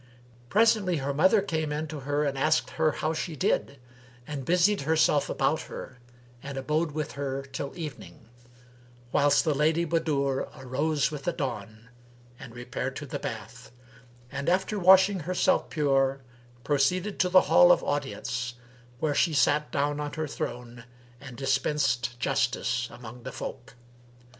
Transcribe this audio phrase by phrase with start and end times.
[0.49, 3.77] Presently her mother came in to her and asked her how she did
[4.25, 5.99] and busied herself about her
[6.41, 8.27] and abode with her till evening;
[9.11, 11.89] whilst the Lady Budur arose with the dawn,
[12.39, 13.71] and repaired to the bath
[14.31, 16.23] and, after washing herself pure,
[16.63, 18.55] proceeded to the hall of audience,
[18.97, 20.83] where she sat down on her throne
[21.19, 23.75] and dispensed justice among the folk.